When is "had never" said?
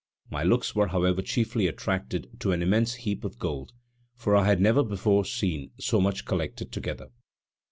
4.45-4.83